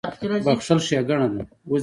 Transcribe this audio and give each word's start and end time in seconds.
•بښل 0.57 0.79
ښېګڼه 0.87 1.27
ده. 1.33 1.41